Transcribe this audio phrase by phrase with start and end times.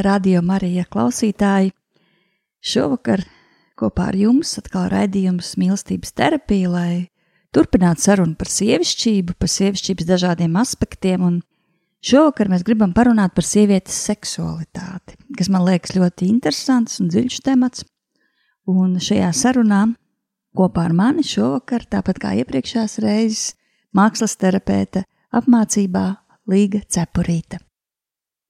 [0.00, 1.72] Mīļie radio Marija klausītāji!
[2.60, 3.20] Šovakar
[3.76, 7.10] kopā ar jums atkal raidījums mīlestības terapija, lai
[7.52, 11.40] turpinātu sarunu par sievišķību, par sievišķības dažādiem aspektiem, un
[12.00, 17.84] šovakar mēs gribam parunāt par sievietes seksualitāti, kas man liekas ļoti interesants un dziļš temats,
[18.66, 19.86] un šajā sarunā
[20.56, 23.56] kopā ar mani šovakar, tāpat kā iepriekšējās reizes,
[23.92, 26.06] mākslas terapeite apmācībā
[26.48, 27.60] Līga Cepurīta.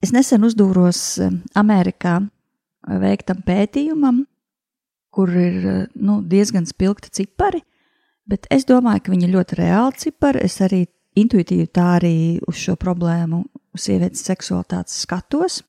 [0.00, 4.22] Es nesen uzdūros eh, Amerikā eh, veiktam pētījumam,
[5.12, 7.60] kur ir eh, nu, diezgan spilgti cipari,
[8.24, 10.40] bet es domāju, ka viņi ir ļoti reāli cipari.
[10.46, 10.86] Es arī
[11.20, 12.14] intuitīvi tā arī
[12.48, 13.42] uz šo problēmu,
[13.76, 15.60] sievietes seksualitātes skatos.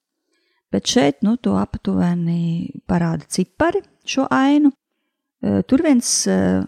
[0.72, 4.72] Bet šeit nu, to aptuveni parāda cipari, šo ainu.
[5.42, 6.08] Tur viens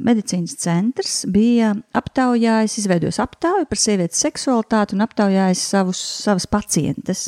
[0.04, 7.28] medicīnas centrs bija aptaujājis, izveidojis aptauju par sievietes seksualitāti un aptaujājis savus, savas pacientes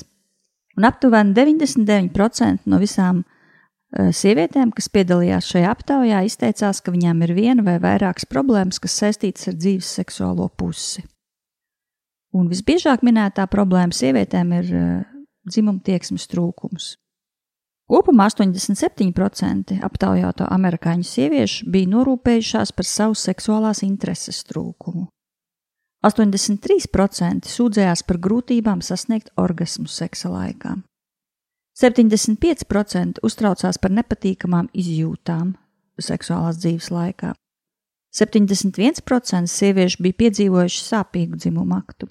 [0.78, 7.36] un aptuveni 99% no visām uh, sievietēm, kas piedalījās šajā aptaujā, izteicās, ka viņām ir
[7.38, 11.06] viena vai vairākas problēmas, kas saistītas ar dzīves seksuālo pusi.
[12.36, 14.94] Un visbiežāk minētā problēma sievietēm ir uh,
[15.48, 16.96] dzimuma tieksmes trūkums.
[17.86, 25.06] Kopumā 87% aptaujāto amerikāņu sieviešu bija norūpējušās par savu seksuālās intereses trūkumu.
[26.06, 30.76] 83% sūdzējās par grūtībām sasniegt orgasmu seksa laikā.
[31.76, 35.56] 75% uztraucās par nepatīkamām izjūtām
[36.00, 37.34] seksuālās dzīves laikā.
[38.16, 42.08] 71% sieviešu bija piedzīvojuši sāpīgu dzimumu aktu.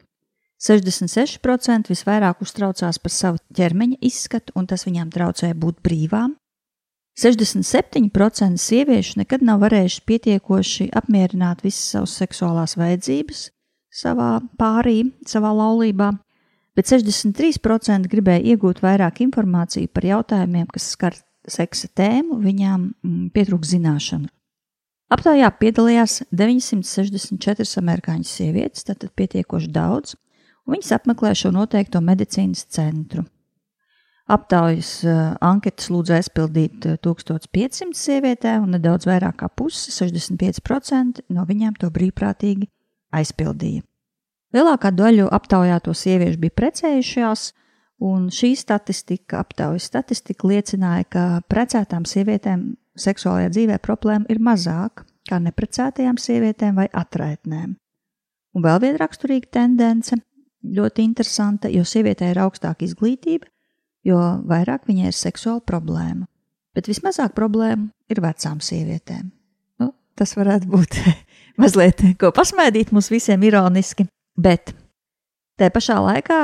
[0.60, 6.36] 66% visvairāk uztraucās par savu ķermeņa izskatu, un tas viņām traucēja būt brīvām.
[7.20, 13.44] 67% sieviešu nekad nav varējuši pietiekoši apmierināt visas savas seksuālās vajadzības,
[13.94, 16.10] savā pārī, savā laulībā,
[16.74, 21.18] bet 63% gribēja iegūt vairāk informāciju par jautājumiem, kas skar
[21.48, 24.30] seksa tēmu, viņām mm, pietrūka zināšanu.
[25.14, 30.16] Aptājā piedalījās 964 amerikāņu sievietes, tātad pietiekoši daudz,
[30.64, 33.26] un viņas apmeklē šo noteikto medicīnas centru.
[34.24, 41.76] Aptaujas uh, anketas lūdza aizpildīt 1500 sievietēm, un nedaudz vairāk kā puse, 65% no viņām
[41.76, 42.70] to brīvprātīgi
[43.18, 43.84] aizpildīja.
[44.54, 47.48] Lielākā daļa aptaujāto sieviešu bija precējušās,
[48.04, 55.40] un šī statistika, aptaujas statistika liecināja, ka precētām sievietēm seksuālajā dzīvē problēma ir mazāka kā
[55.42, 57.74] neprecētajām sievietēm vai atraitnēm.
[58.54, 60.18] Un vēl viena raksturīga tendence,
[60.64, 63.48] ļoti interesanta, jo sievietē ir augstāka izglītība,
[64.06, 66.28] jo vairāk viņai ir seksuāla problēma.
[66.74, 69.30] Bet vismazāk problēmu ir vecām sievietēm.
[69.82, 70.98] Nu, tas varētu būt
[71.60, 74.06] mazliet ko pasmaidīt mums visiem ironiski,
[74.36, 74.74] bet
[75.60, 76.40] tā pašā laikā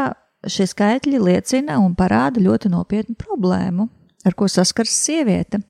[0.48, 3.88] šie skaitļi liecina un parāda ļoti nopietnu problēmu,
[4.24, 5.60] ar ko saskars sieviete.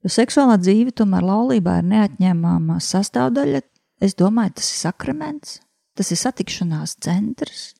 [0.00, 3.60] Jo seksuālā dzīve tomēr laulībā ir neatņemama sastāvdaļa.
[4.00, 5.58] Es domāju, tas ir sakraments,
[5.98, 7.74] tas ir satikšanās centrs.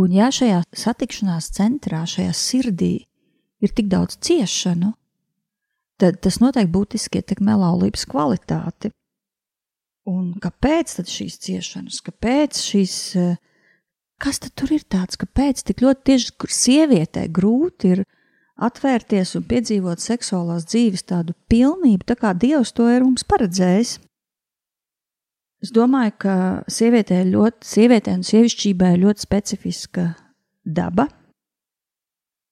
[0.00, 2.94] Un ja šajā satikšanās centrā, šajā sirdī
[3.60, 4.94] ir tik daudz ciešanu,
[6.00, 8.94] tad tas noteikti būtiski ietekmē laulības kvalitāti.
[10.10, 13.36] Un kāpēc tad šīs ciešanas, kāpēc šīs, eh,
[14.20, 18.04] kas tad tur ir tāds, kāpēc tik ļoti tieši sievietē grūti ir
[18.60, 23.98] atvērties un piedzīvot seksuālās dzīves tādu pilnību, tā kā Dievs to ir mums paredzējis?
[25.60, 26.34] Es domāju, ka
[26.72, 30.06] sievietē ļoti, sievietē un sievišķībai ir ļoti specifiska
[30.64, 31.06] daba.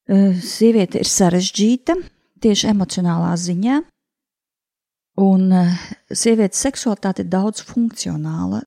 [0.09, 1.97] Eh, sieviete ir sarežģīta
[2.45, 3.81] tieši emocionālā ziņā,
[5.19, 5.79] Un eh,
[6.15, 8.63] sievietes seksualitāte ir daudz funkcionāla.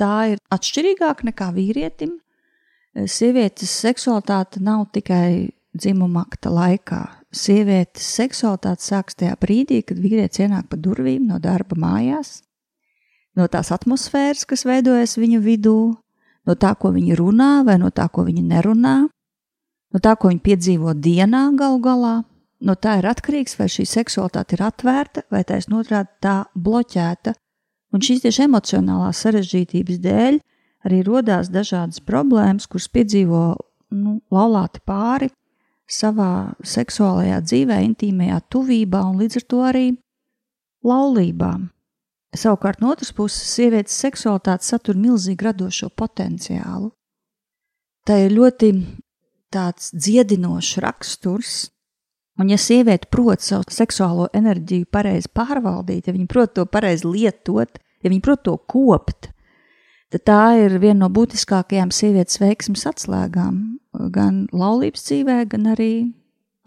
[0.00, 2.14] tā ir atšķirīgāka nekā vīrietim.
[3.04, 7.00] Sievietes seksualitāte nav tikai dzimuma akta laikā.
[7.30, 12.40] Sievietes seksualitāte sākas tajā brīdī, kad vīrietis ienāk pa durvīm no darba mājās,
[13.38, 15.76] no tās atmosfēras, kas veidojas viņu vidū,
[16.46, 18.96] no tā, ko viņi runā, vai no tā, ko viņi nerunā,
[19.94, 22.16] no tā, ko viņi piedzīvo dienā, galu galā.
[22.60, 27.32] No tā ir atkarīgs, vai šī seksualitāte ir atvērta, vai taisnība otrādi tā bloķēta.
[27.90, 30.38] Un šīs tieši emocionālās sarežģītības dēļ
[30.86, 33.42] arī rodās dažādas problēmas, kuras piedzīvo
[33.96, 35.30] nu, laulāti pāri
[35.90, 39.86] savā seksuālajā dzīvē, intīmajā tuvībā un līdz ar to arī
[40.86, 41.52] laulībā.
[42.36, 46.92] Savukārt, no otras puses, sievietes seksualitāte satur milzīgu radošo potenciālu.
[48.06, 48.70] Tā ir ļoti
[49.50, 51.54] tāds dziedinošs raksturs,
[52.40, 57.80] un ja sieviete prot savu seksuālo enerģiju pareizi pārvaldīt, ja viņa prot to pareizi lietot,
[58.00, 59.30] ja viņa prot to kopt,
[60.10, 63.60] tad tā ir viena no būtiskākajām sievietes veiksmes atslēgām
[64.14, 65.92] gan laulības dzīvē, gan arī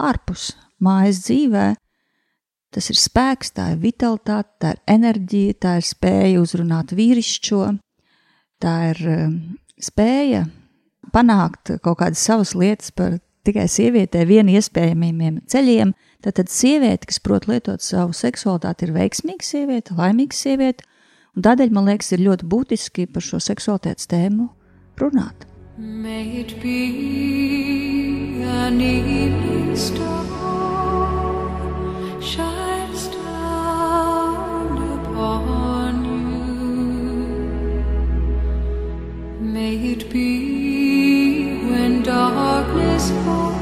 [0.02, 0.52] ārpus
[0.84, 1.74] mājas dzīvē.
[2.74, 7.62] Tas ir spēks, tā ir vitalitāte, tā ir enerģija, tā ir spēja uzrunāt vīrišķo,
[8.64, 9.36] tā ir um,
[9.78, 10.48] spēja
[11.14, 15.94] panākt kaut kādas savas lietas par tikai sievietē vienu iespējamiem ceļiem.
[16.24, 20.88] Tad, tad sieviete, kas prot lietot savu seksualitāti, ir veiksmīga sieviete, laimīga sieviete,
[21.36, 24.48] un tādēļ man liekas, ir ļoti būtiski par šo seksualitātes tēmu
[25.02, 25.48] runāt.
[25.78, 30.24] May it be an evening star.
[39.54, 40.53] May it be
[43.22, 43.53] small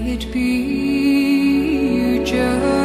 [0.00, 0.40] it be
[1.96, 2.81] you just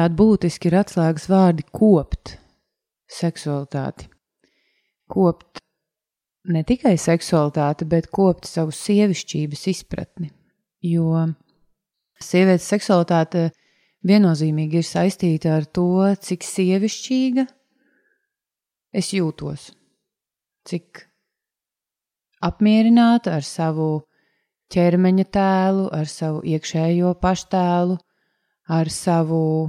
[0.00, 2.38] manuprāt, būtiski ir atslēgas vārdi kopt.
[3.10, 4.08] seksualitāti.
[5.10, 5.58] Kopt
[6.46, 10.30] ne tikai seksualitāti, bet kopt savu sievišķības izpratni.
[10.80, 11.26] Jo
[12.22, 13.50] sievietes seksualitāte
[14.06, 17.46] viennozīmīgi ir saistīta ar to, cik sievišķīga
[18.94, 19.72] es jūtos,
[20.64, 21.08] cik
[22.40, 24.06] apmierināta ar savu
[24.70, 27.98] ķermeņa tēlu, ar savu iekšējo paštēlu,
[28.70, 29.68] ar savu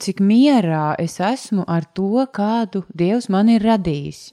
[0.00, 4.32] cik mierā es esmu ar to, kādu Dievs man ir radījis.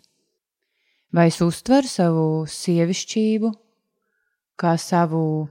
[1.12, 3.52] Vai es uztveru savu sievišķību
[4.62, 5.50] kā savu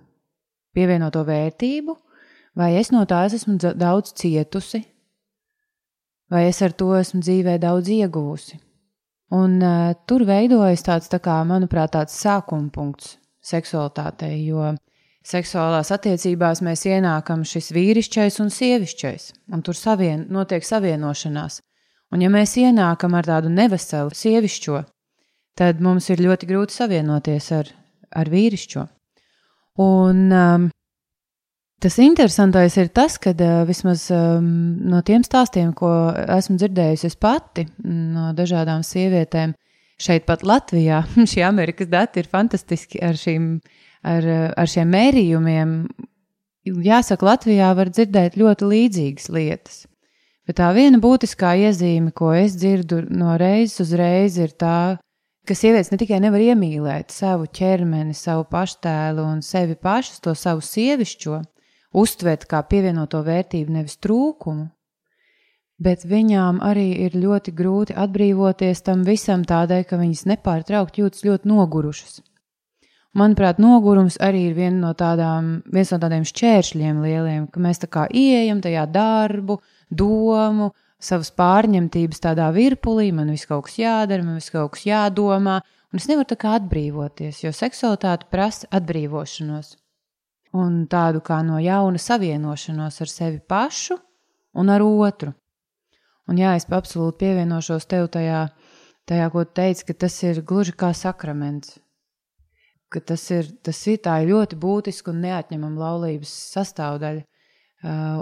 [0.74, 1.96] pievienoto vērtību,
[2.56, 4.84] vai es no tās esmu daudz cietusi,
[6.30, 8.60] vai es ar to esmu dzīvē daudz ieguvusi.
[9.34, 14.72] Un uh, tur veidojas tāds, tā kā, manuprāt, tāds sākuma punkts seksualitātei, jo
[15.30, 21.60] seksuālās attiecībās mēs ienākam šis vīrišķais un sievišķais, un tur savien, notiek savienošanās.
[22.10, 24.82] Un ja mēs ienākam ar tādu neveselu sievišķo,
[25.58, 27.70] tad mums ir ļoti grūti savienoties ar,
[28.10, 28.86] ar vīrišķo.
[29.80, 30.66] Un um,
[31.80, 34.50] tas interesantais ir tas, ka uh, vismaz um,
[34.90, 35.92] no tiem stāstiem, ko
[36.38, 39.54] esmu dzirdējusi pati no dažādām sievietēm,
[40.00, 43.54] šeit pat Latvijā, šie Amerikas dati ir fantastiski ar, šīm,
[44.06, 44.26] ar,
[44.56, 45.76] ar šiem mērījumiem.
[46.84, 49.78] Jāsaka, Latvijā var dzirdēt ļoti līdzīgas lietas.
[50.48, 54.98] Bet tā viena būtiskā iezīme, ko es dzirdu no reizes uz reizi, ir tā,
[55.46, 60.64] ka sievietes ne tikai nevar iemīlēt savu ķermeni, savu paštēlu un sevi pašas, to savu
[60.64, 61.40] sievišķo,
[62.02, 64.68] uztvert kā pievienoto vērtību, nevis trūkumu,
[65.80, 71.50] bet viņām arī ir ļoti grūti atbrīvoties tam visam tādēļ, ka viņas nepārtraukti jūtas ļoti
[71.50, 72.20] nogurušas.
[73.18, 77.88] Manuprāt, nogurums arī ir viena no tādām, viens no tādiem šķēršļiem lieliem, ka mēs tā
[77.90, 79.56] kā ieejam tajā darbu,
[79.90, 80.70] domu,
[81.02, 85.58] savas pārņemtības tādā virpulī, man viss kaut kas jādara, man viss kaut kas jādomā,
[85.90, 89.74] un es nevaru tā kā atbrīvoties, jo seksualitāte prasa atbrīvošanos.
[90.54, 93.98] Un tādu kā no jauna savienošanos ar sevi pašu
[94.54, 95.34] un ar otru.
[96.30, 98.48] Un jā, es absolūti pievienošos tev tajā,
[99.10, 101.80] tajā ko teici, ka tas ir gluži kā sakraments.
[102.90, 107.22] Ka tas ir, tas ir tā ir ļoti būtiska un neatņemama laulības sastāvdaļa.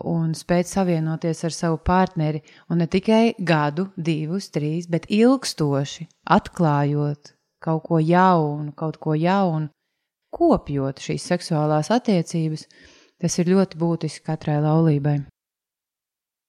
[0.07, 7.33] Un spēt savienoties ar savu partneri, un ne tikai gadu, divus, trīs, bet ilgstoši atklājot
[7.59, 9.67] kaut ko jaunu, kaut ko jaunu,
[10.31, 12.69] kopjot šīs seksuālās attiecības,
[13.19, 15.17] tas ir ļoti būtiski katrai laulībai.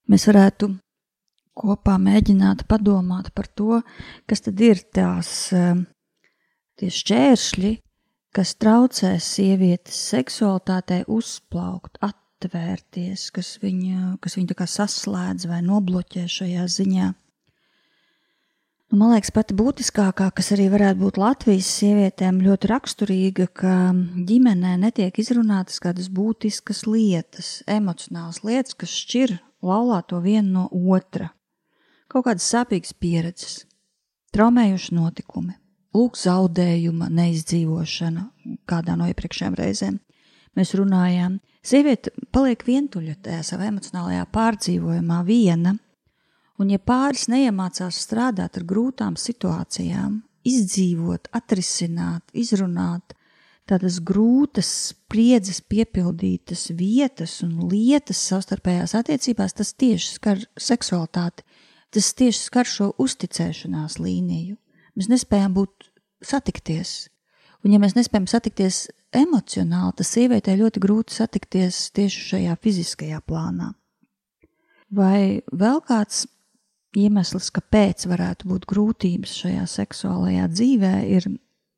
[0.09, 0.69] Mēs varētu
[1.57, 3.81] kopā mēģināt padomāt par to,
[4.29, 7.73] kas tad ir tās tie šķēršļi,
[8.36, 17.09] kas traucē sievietes seksualitātei uzplaukt, atvērties, kas viņu, kas viņu saslēdz vai nobloķē šajā ziņā.
[18.89, 23.74] Nu, man liekas, pati būtiskākā, kas arī varētu būt Latvijas sievietēm, ļoti raksturīga, ka
[24.25, 31.29] ģimenē netiek izrunātas kādas būtiskas lietas, emocionālas lietas, kas šķir laulāto vienu no otra.
[32.09, 33.59] Kaut kādas sāpīgas pieredzes,
[34.33, 35.53] traumējuši notikumi,
[35.96, 38.25] lūk, zaudējuma neizdzīvošana
[38.69, 40.00] kādā no iepriekšējām reizēm.
[40.58, 45.75] Mēs runājām, Sieviete paliek vientuļa tajā savā emocionālajā pārdzīvojumā viena,
[46.60, 53.13] un ja pāris neiemācās strādāt ar grūtām situācijām, izdzīvot, atrisināt, izrunāt
[53.69, 61.43] tādas grūtas, spriedzes piepildītas vietas un lietas savstarpējās attiecībās, tas tieši skar seksualitāti,
[61.91, 64.55] tas tieši skar šo uzticēšanās līniju.
[64.99, 65.87] Mēs nespējam būt
[66.27, 67.07] satikties,
[67.63, 73.71] un ja mēs nespējam satikties emocionāli tas sievietei ļoti grūti satikties tieši šajā fiziskajā plānā.
[74.91, 76.25] Vai vēl kāds
[76.99, 81.29] iemesls, kāpēc varētu būt grūtības šajā seksuālajā dzīvē, ir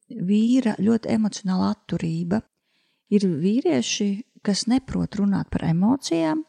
[0.10, 2.42] vīra ļoti emocionāla atturība.
[3.12, 4.10] Ir vīrieši,
[4.42, 6.46] kas neprot runāt par emocijām,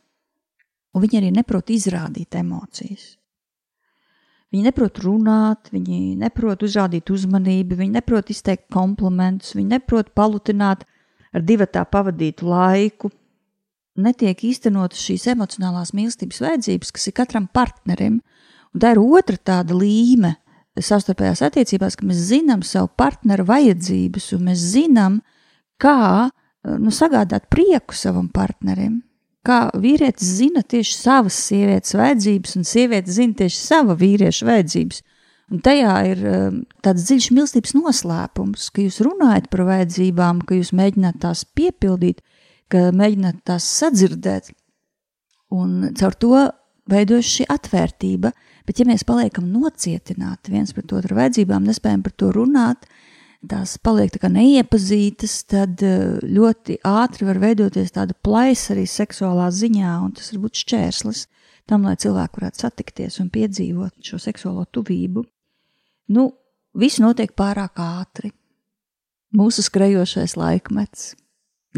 [0.94, 3.16] un viņi arī neprot izrādīt emocijas.
[4.52, 10.84] Viņi neprot runāt, viņi neprot uzrādīt uzmanību, viņi neprot izteikt komplimentus, viņi neprot palutināt
[11.32, 13.08] ar divatā pavadītu laiku.
[13.96, 18.20] Netiek īstenotas šīs emocionālās mīlestības vajadzības, kas ir katram partnerim.
[18.72, 20.34] Un tā ir otra tāda līme
[20.80, 25.18] savstarpējās attiecībās, ka mēs zinām savu partneru vajadzības un mēs zinām,
[25.80, 26.28] kā
[26.80, 29.00] nu, sagādāt prieku savam partnerim
[29.46, 35.02] kā vīrietis zina tieši savas sievietes vajadzības, un sieviete zina tieši sava vīrieša vajadzības.
[35.52, 40.72] Un tajā ir um, tāds dziļš mīlestības noslēpums, ka jūs runājat par vajadzībām, ka jūs
[40.78, 42.22] mēģināt tās piepildīt,
[42.72, 44.52] ka mēģināt tās sadzirdēt.
[45.52, 46.32] Un caur to
[46.88, 48.32] veidojas šī atvērtība.
[48.66, 52.86] Bet, ja mēs paliekam nocietināti viens pret otru vajadzībām, nespējam par to runāt,
[53.48, 59.94] tās paliek tā neiepazītas, tad eh, ļoti ātri var veidoties tāda plaisa arī seksuālā ziņā,
[60.04, 61.24] un tas var būt šķērslis
[61.70, 65.24] tam, lai cilvēki varētu satikties un piedzīvot šo seksuālo tuvību.
[66.12, 66.28] Nu,
[66.74, 68.32] viss notiek pārāk ātri.
[69.32, 71.12] Mūsu skrejošais laikmets.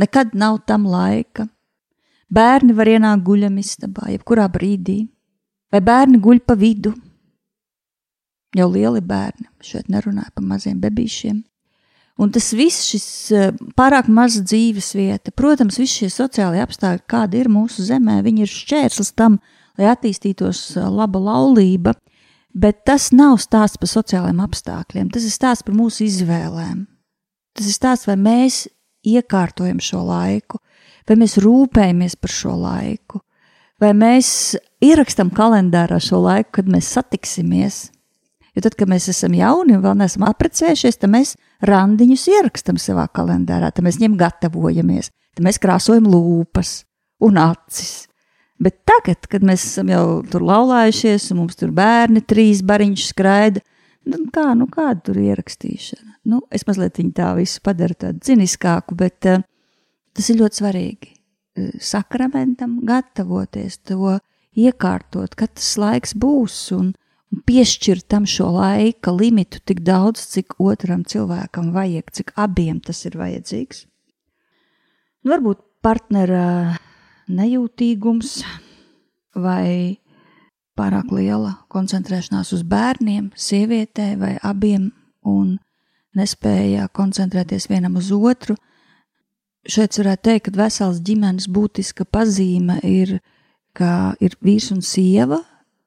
[0.00, 1.46] Nekad nav tam laika.
[2.34, 5.04] Bērni var ienākt guļamistabā, jebkurā brīdī,
[5.70, 6.94] vai bērni guļ pa vidu.
[8.54, 11.42] Jau lieli bērni, šeit nerunāju par maziem bebīšiem.
[12.20, 17.40] Un tas viss, šis eh, pārāk maza dzīves vieta, protams, visi šie sociālie apstākļi, kādi
[17.42, 19.40] ir mūsu zemē, viņi ir šķērslis tam,
[19.80, 21.96] lai attīstītos eh, laba laulība,
[22.54, 26.84] bet tas nav stāsts par sociālajiem apstākļiem, tas ir stāsts par mūsu izvēlēm.
[27.58, 28.64] Tas ir stāsts, vai mēs
[29.04, 30.60] iekārtojam šo laiku,
[31.08, 33.24] vai mēs rūpējamies par šo laiku,
[33.82, 34.54] vai mēs
[34.84, 37.88] ierakstam kalendārā šo laiku, kad mēs satiksimies.
[38.54, 41.34] Jo tad, kad mēs esam jauni un vēl neesam apprecējušies, tad mēs
[41.68, 46.82] randiņus ierakstam savā kalendārā, tad mēs viņiem gatavojamies, tad mēs krāsojam lūpas
[47.24, 48.06] un acis.
[48.62, 53.62] Bet tagad, kad mēs esam jau tur laulājušies, un mums tur bērni trīs bariņš skraida,
[54.08, 56.20] nu kā, nu kāda tur ierakstīšana?
[56.30, 59.42] Nu, es mazliet viņu tā visu padaru tādu ciniskāku, bet uh,
[60.16, 61.10] tas ir ļoti svarīgi.
[61.10, 64.16] Uh, sakramentam gatavoties to
[64.54, 66.94] iekārtot, kad tas laiks būs, un
[67.46, 73.16] piešķirt tam šo laika limitu tik daudz, cik otram cilvēkam vajag, cik abiem tas ir
[73.18, 73.84] vajadzīgs.
[75.24, 76.76] Nu, varbūt partnera
[77.32, 78.42] nejūtīgums
[79.40, 80.00] vai
[80.78, 84.90] pārāk liela koncentrēšanās uz bērniem, sievietē vai abiem,
[85.24, 85.56] un
[86.14, 88.56] nespēja koncentrēties vienam uz otru.
[89.64, 93.18] Šeit varētu teikt, ka vesels ģimenes būtiska pazīme ir
[93.74, 95.40] ka ir vīrs un sieva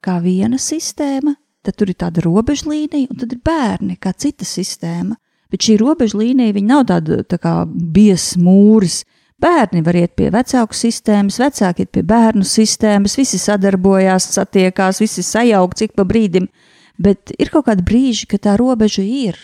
[0.04, 1.34] kā viena sistēma,
[1.64, 5.18] tad tur ir tāda robežlīnija, un tad ir bērni kā cita sistēma.
[5.48, 9.02] Bet šī robežlīnija nav tāda tā kā biezs mūris.
[9.38, 15.22] Bērni var iet pie vecāku sistēmas, vecāki iet pie bērnu sistēmas, visi sadarbojās, satiekās, visi
[15.22, 16.48] sajaukti cik pa brīdim.
[16.98, 19.38] Bet ir kaut kādi brīži, kad tā robeža ir.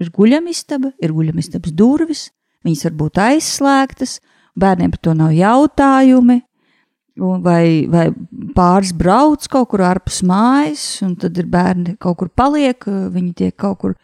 [0.00, 2.30] Ir guļamistaba, ir guļamistabas durvis,
[2.64, 4.16] viņas var būt aizslēgtas,
[4.56, 6.40] bērniem par to nav jautājumi,
[7.18, 8.06] vai, vai
[8.56, 13.56] pāris brauc kaut kur ārpus mājas, un tad ir bērni kaut kur paliek, viņi tiek
[13.56, 13.96] kaut kur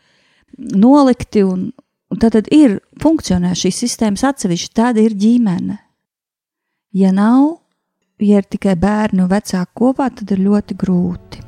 [0.56, 1.70] nolikti, un,
[2.10, 5.80] un tad, tad ir funkcionē šīs sistēmas atsevišķi, tāda ir ģimene.
[6.96, 7.58] Ja nav,
[8.22, 11.45] ja ir tikai bērni un vecāki kopā, tad ir ļoti grūti.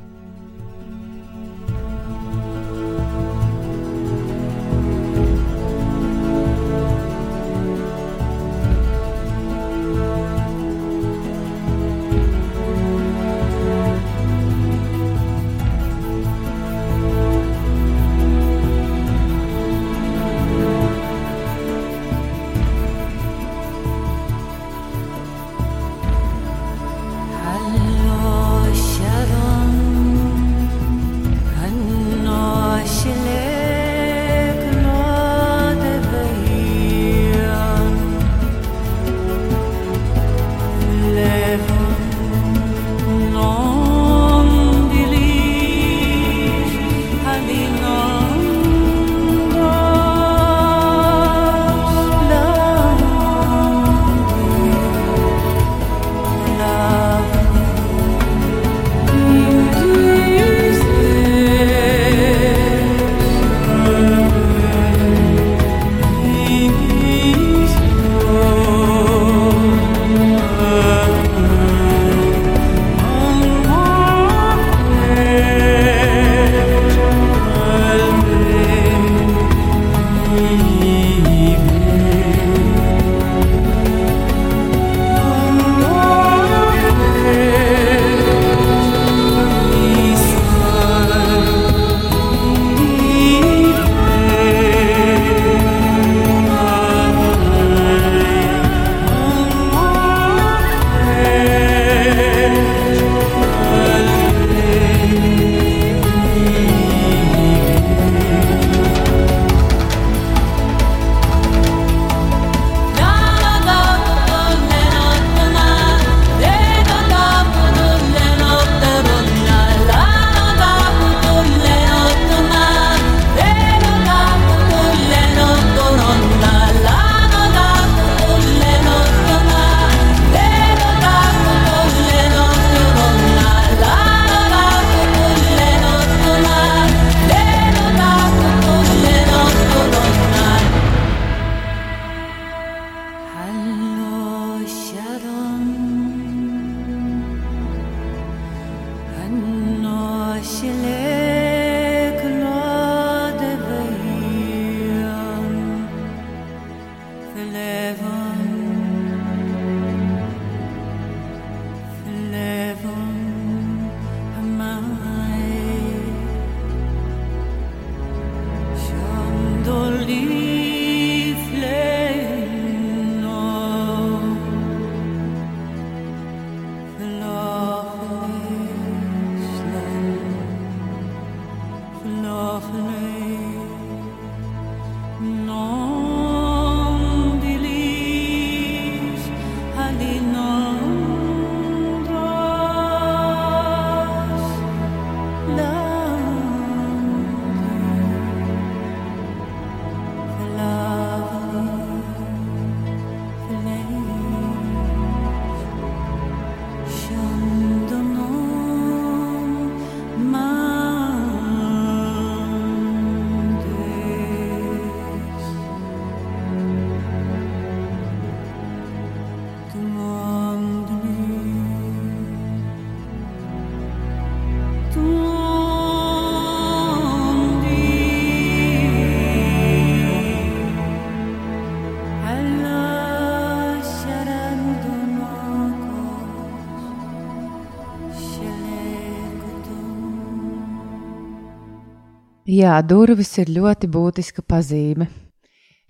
[242.49, 245.05] Jā, durvis ir ļoti būtiska pazīme.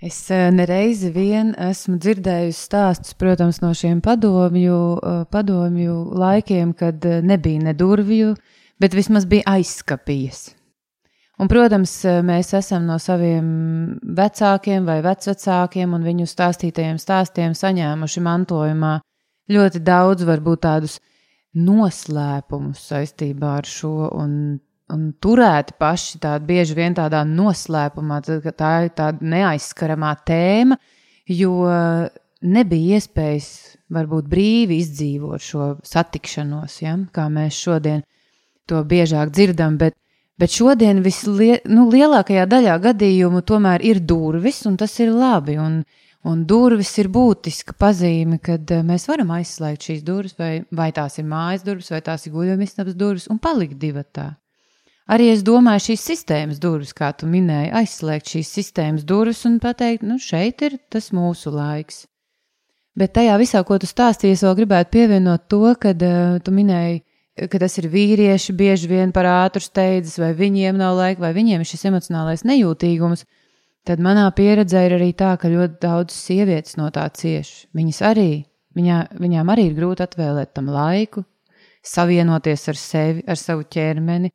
[0.04, 7.06] Es eh, nereizi vien esmu dzirdējusi stāstus, protams, no šiem padomju, eh, padomju laikiem, kad
[7.08, 8.34] eh, nebija ne durvju,
[8.80, 10.50] bet vismaz bija aizskapijas.
[11.40, 11.94] Un, protams,
[12.28, 13.46] mēs esam no saviem
[14.04, 18.98] vecākiem vai vecvecākiem un viņu stāstītajiem stāstiem saņēmuši mantojumā
[19.48, 21.00] ļoti daudz, varbūt tādus
[21.56, 24.60] noslēpumus saistībā ar šo, un
[24.94, 30.78] un turēti paši tādi bieži vien tādā noslēpumā, ka tā ir tāda neaizskaramā tēma,
[31.30, 31.54] jo
[32.42, 33.50] nebija iespējas
[33.94, 38.04] varbūt brīvi izdzīvot šo satikšanos, ja, kā mēs šodien
[38.70, 39.96] to biežāk dzirdam, bet,
[40.40, 45.82] bet šodien vislielākajā nu, daļā gadījumu tomēr ir durvis, un tas ir labi, un,
[46.30, 51.28] un durvis ir būtiska pazīme, kad mēs varam aizslēgt šīs durvis, vai, vai tās ir
[51.30, 54.32] mājas durvis, vai tās ir guļamistabas durvis, un palikt divatā.
[55.10, 60.06] Arī es domāju, šīs sistēmas durvis, kā tu minēji, aizslēgt šīs sistēmas durvis un pateikt,
[60.06, 62.04] nu, šeit ir tas mūsu laiks.
[63.00, 67.02] Bet tajā visā, ko tu stāstīji, es vēl gribētu pievienot to, kad uh, tu minēji,
[67.50, 71.64] ka tas ir vīrieši bieži vien par ātru steidzas, vai viņiem nav laika, vai viņiem
[71.64, 73.26] ir šis emocionālais nejūtīgums.
[73.88, 77.64] Tad manā pieredzē ir arī tā, ka ļoti daudz sievietes no tā cieš.
[77.74, 78.30] Viņas arī,
[78.78, 81.24] viņā, viņām arī ir grūti atvēlēt tam laiku,
[81.82, 84.34] savienoties ar sevi, ar savu ķermeni,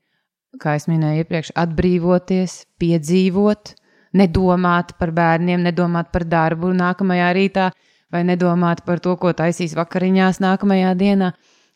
[0.61, 3.75] kā es minēju iepriekš, atbrīvoties, piedzīvot,
[4.19, 7.71] nedomāt par bērniem, nedomāt par darbu nākamajā rītā,
[8.15, 11.35] vai nedomāt par to, ko taisīs vakariņās nākamajā dienā.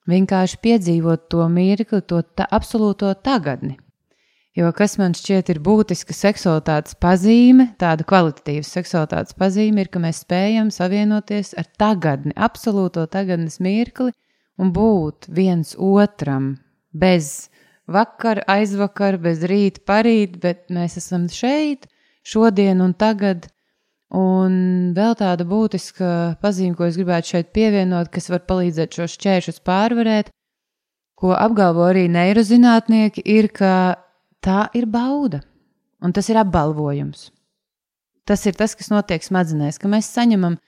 [0.08, 3.76] Vienkārši piedzīvot to mirkli, to ta absolūto tagadni.
[4.58, 10.24] Jo kas man šķiet ir būtiska seksualitātes pazīme, tāda kvalitatīva seksualitātes pazīme, ir, ka mēs
[10.24, 14.10] spējam savienoties ar tagadni, absolūto tagadnes mirkli
[14.58, 16.56] un būt viens otram
[16.90, 17.50] bez
[17.88, 21.88] vakar, aizvakar, bez rīta, parīt, bet mēs esam šeit,
[22.26, 23.48] šodien un tagad.
[24.14, 29.60] Un vēl tāda būtiska pazīme, ko es gribētu šeit pievienot, kas var palīdzēt šos šķēršļus
[29.68, 30.30] pārvarēt,
[31.18, 33.72] ko apgalvo arī neirozinātnieki, ir, ka
[34.40, 35.42] tā ir bauda
[36.00, 37.28] un tas ir apbalvojums.
[38.28, 40.58] Tas ir tas, kas notiek smadzenēs, ka mēs saņemam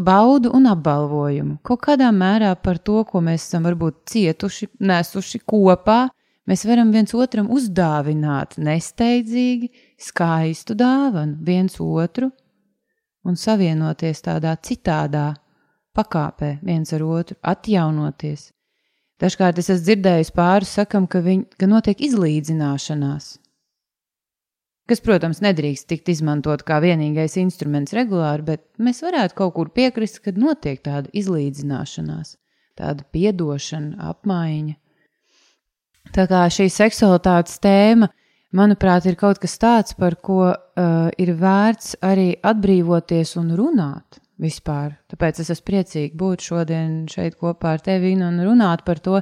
[0.00, 6.08] baudu un apbalvojumu kaut kādā mērā par to, ko mēs esam varbūt cietuši, nesuši kopā,
[6.48, 9.68] Mēs varam viens otram uzdāvināt nesteidzīgi,
[10.00, 12.30] skaistu dāvanu viens otru
[13.24, 15.34] un savienoties tādā citādā
[15.96, 18.50] pakāpē viens ar otru, atjaunoties.
[19.20, 23.34] Dažkārt es esmu dzirdējis pāris sakam, ka, viņ, ka notiek izlīdzināšanās,
[24.88, 30.22] kas, protams, nedrīkst tikt izmantot kā vienīgais instruments regulāri, bet mēs varētu kaut kur piekrist,
[30.24, 32.38] ka notiek tāda izlīdzināšanās,
[32.80, 34.78] tāda piedošana, apmaiņa.
[36.14, 38.08] Tā kā šī seksualitātes tēma,
[38.56, 44.96] manuprāt, ir kaut kas tāds, par ko uh, ir vērts arī atbrīvoties un runāt vispār.
[45.12, 49.20] Tāpēc es esmu priecīgi būt šodien šeit kopā ar tevi un runāt par to,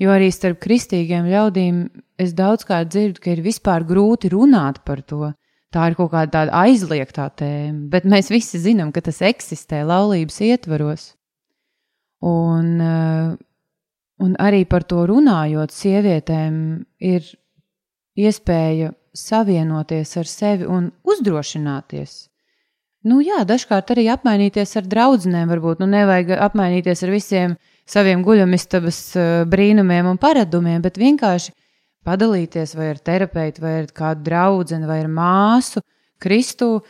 [0.00, 1.82] jo arī starp kristīgiem ļaudīm
[2.20, 5.32] es daudzkārt dzirdu, ka ir vispār grūti runāt par to.
[5.70, 11.12] Tā ir kaut kāda aizliegtā tēma, bet mēs visi zinām, ka tas eksistē laulības ietvaros.
[12.26, 13.36] Un, uh,
[14.20, 16.56] Un arī par to runājot, sievietēm
[17.00, 17.28] ir
[18.20, 22.26] iespēja savienoties ar sevi un uzdrošināties.
[23.08, 27.54] Nu, jā, dažkārt arī apmainīties ar draugiem, varbūt nu, nevajag apmainīties ar visiem
[27.88, 31.54] saviem guļamistabas eh, brīnumiem un paradumiem, bet vienkārši
[32.04, 35.80] padalīties vai ar terapeitu, vai ar kādu draugu, vai ar māsu,
[36.20, 36.82] Kristu,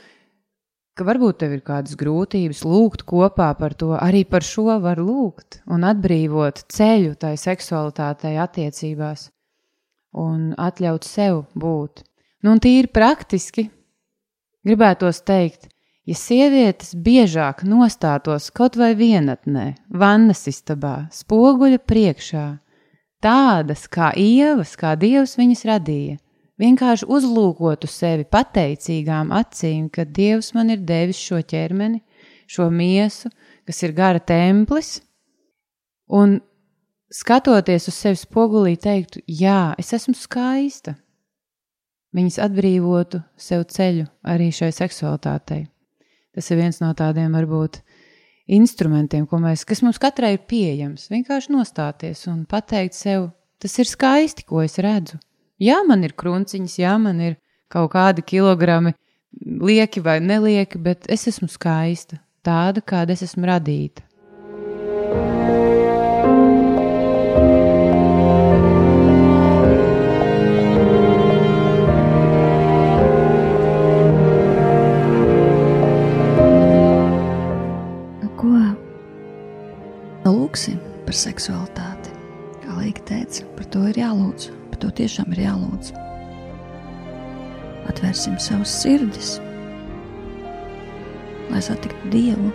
[1.01, 5.63] ka varbūt tev ir kādas grūtības, lūgt kopā par to, arī par šo var lūgt
[5.73, 9.31] un atbrīvot ceļu tai seksualitātei attiecībās
[10.21, 12.05] un atļaut sev būt.
[12.45, 13.71] Nu, un tīri praktiski
[14.67, 15.71] gribētos teikt,
[16.05, 22.47] ja sievietes biežāk nostātos kaut vai vienatnē, vannas istabā, spoguļa priekšā,
[23.25, 26.21] tādas kā ievas, kā dievs viņas radīja,
[26.61, 32.03] vienkārši uzlūkotu sevi pateicīgām acīm, ka Dievs man ir devis šo ķermeni,
[32.51, 33.31] šo miesu,
[33.67, 34.99] kas ir gara templis,
[36.11, 36.41] un
[37.11, 40.97] skatoties uz sevi spogulī, teiktu, jā, es esmu skaista.
[42.15, 45.69] Viņas atbrīvotu sev ceļu arī šai seksualitātei.
[46.35, 47.81] Tas ir viens no tādiem varbūt
[48.51, 51.07] instrumentiem, mēs, kas mums katrai ir pieejams.
[51.11, 53.31] Vienkārši nostāties un pateikt sev,
[53.63, 55.21] tas ir skaisti, ko es redzu.
[55.61, 57.35] Jā, man ir krunciņas, jā, man ir
[57.69, 58.95] kaut kādi kilogrami,
[59.45, 64.01] lieki vai nelieki, bet es esmu skaista, tāda, kāda es esmu radīta.
[78.25, 78.55] Nu,
[80.25, 82.17] nu, lūgsim par seksualitāti.
[82.65, 85.93] Kā Līga teica, par to ir jālūdz par to tiešām ir jālūdz.
[87.91, 89.35] Atvērsim savus sirdis,
[91.51, 92.49] lai satiktu Dievu.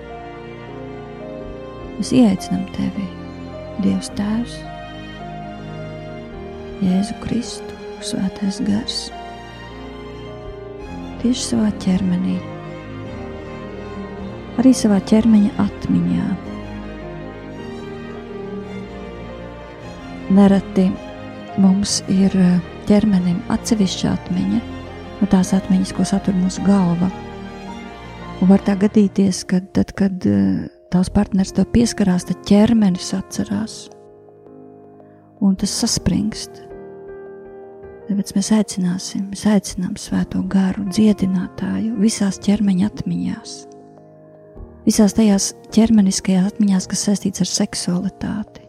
[2.00, 3.06] Mēs ieaicinām tevi,
[3.84, 4.58] Dievs Tēvs,
[6.82, 8.98] Jēzu Kristu, Svētais Gars,
[11.22, 12.40] tieši savā ķermenī,
[14.58, 16.28] arī savā ķermeņa atmiņā
[20.36, 20.90] Nereti
[21.62, 24.62] mums ir eh, ķermenim atsevišķa atmiņa,
[25.22, 27.10] no tās atmiņas, ko satur mūsu galva.
[28.44, 33.78] Un var tā gadīties, ka tad, kad eh, tavs partneris to pieskarās, tad ķermenis atcerās.
[35.44, 36.64] Un tas saspringst.
[38.06, 43.56] Tāpēc mēs aicināsim, mēs aicinām svēto garu, dziedinātāju visās ķermeņa atmiņās.
[44.86, 48.65] Visās tajās ķermeniskajās atmiņās, kas saistīts ar seksualitāti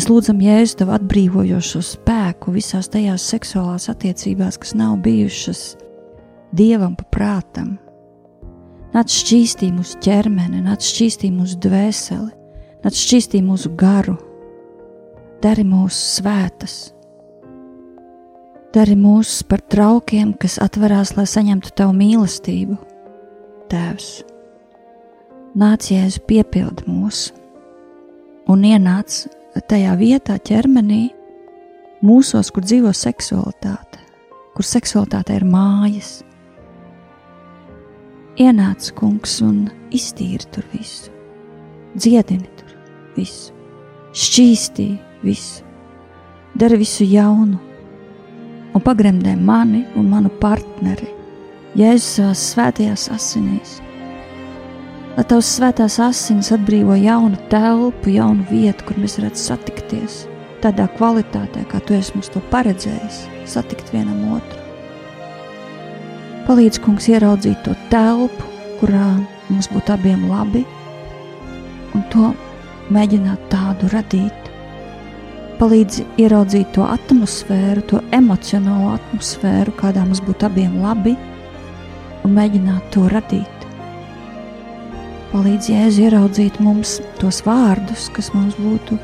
[0.00, 5.58] Mēs lūdzam Jēzu tavu atbrīvojošo spēku visās tajās seksuālās attiecībās, kas nav bijušas
[6.56, 7.74] dievam pa prātam.
[8.94, 12.30] Nāc šķīstī mūsu ķermeni, nāc šķīstī mūsu dvēseli,
[12.80, 14.14] nāc šķīstī mūsu garu,
[15.44, 16.76] dari mūsu svētas,
[18.72, 22.78] dari mūs par traukiem, kas atverās, lai saņemtu tavu mīlestību.
[23.68, 24.08] Tēvs,
[25.60, 27.36] nāc jēzu piepildi mūsu
[28.48, 29.26] un ienāc
[29.58, 31.10] tajā vietā, ķermenī,
[32.06, 34.00] mūsos, kur dzīvo seksualitāte,
[34.54, 36.20] kur seksualitāte ir mājas.
[38.40, 41.12] Ienāc kungs un iztīri tur visu,
[41.96, 42.76] dziedini tur
[43.16, 43.52] visu,
[44.16, 44.88] šķīstī
[45.26, 45.66] visu,
[46.54, 47.58] dara visu jaunu.
[48.70, 51.08] Un pagremdē mani un manu partneri
[51.74, 53.80] Jēzus savās svētajās asinīs
[55.16, 60.24] lai tavs svētās asins atbrīvo jaunu telpu, jaunu vietu, kur mēs varētu satikties.
[60.60, 64.58] Tādā kvalitātē, kā tu esi mums to paredzējis, satikt vienam otru.
[66.46, 68.46] Palīdz, kungs, ieraudzīt to telpu,
[68.80, 69.06] kurā
[69.48, 70.64] mums būtu abiem labi,
[71.94, 72.30] un to
[72.94, 74.50] mēģināt tādu radīt.
[75.60, 81.16] Palīdz ieraudzīt to atmosfēru, to emocionālo atmosfēru, kādā mums būtu abiem labi,
[82.24, 83.59] un mēģināt to radīt.
[85.30, 88.96] Palīdz Jēzu ieraudzīt mums tos vārdus, kas mums būtu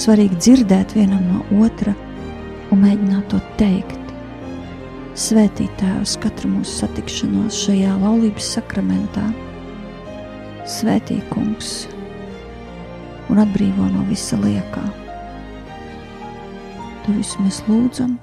[0.00, 1.94] svarīgi dzirdēt vienam no otra
[2.68, 3.96] un mēģināt to teikt.
[5.16, 9.24] Svētīt Tēvs katru mūsu satikšanos šajā laulības sakramentā.
[10.68, 11.88] Svētī Kungs
[13.32, 14.84] un atbrīvo no visa liekā.
[17.06, 18.18] To visu mēs lūdzam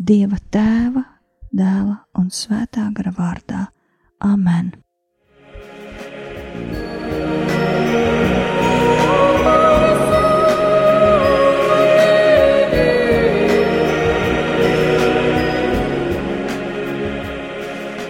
[0.00, 1.04] Dieva Tēva,
[1.52, 3.66] Dēla un Svētā gara vārdā.
[4.24, 4.72] Amen!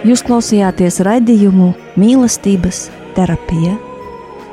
[0.05, 2.83] Jūs klausījāties raidījumu mīlestības
[3.15, 3.71] terapija.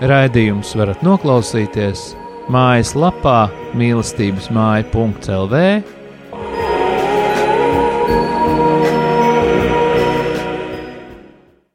[0.01, 2.07] Raidījums varat noklausīties
[2.49, 5.61] mājaslapā mīlestības māja.lv